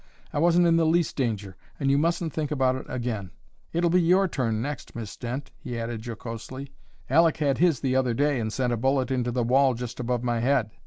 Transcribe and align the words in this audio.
I 0.33 0.39
wasn't 0.39 0.65
in 0.65 0.77
the 0.77 0.85
least 0.87 1.15
danger, 1.15 1.55
and 1.79 1.91
you 1.91 1.97
mustn't 1.99 2.33
think 2.33 2.49
about 2.49 2.73
it 2.75 2.87
again. 2.89 3.29
It'll 3.71 3.91
be 3.91 4.01
your 4.01 4.27
turn 4.27 4.59
next, 4.59 4.95
Miss 4.95 5.15
Dent," 5.15 5.51
he 5.59 5.79
added 5.79 6.01
jocosely. 6.03 6.71
"Aleck 7.07 7.37
had 7.37 7.59
his 7.59 7.81
the 7.81 7.95
other 7.95 8.15
day, 8.15 8.39
and 8.39 8.51
sent 8.51 8.73
a 8.73 8.77
bullet 8.77 9.11
into 9.11 9.29
the 9.31 9.43
wall 9.43 9.75
just 9.75 9.99
above 9.99 10.23
my 10.23 10.39
head." 10.39 10.71